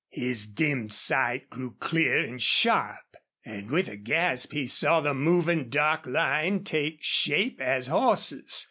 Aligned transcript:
His 0.09 0.47
dimmed 0.47 0.93
sight 0.93 1.47
grew 1.51 1.75
clear 1.79 2.23
and 2.23 2.41
sharp. 2.41 3.17
And 3.45 3.69
with 3.69 3.87
a 3.87 3.97
gasp 3.97 4.51
he 4.51 4.65
saw 4.65 4.99
the 4.99 5.13
moving, 5.13 5.69
dark 5.69 6.07
line 6.07 6.63
take 6.63 7.03
shape 7.03 7.61
as 7.61 7.85
horses. 7.85 8.59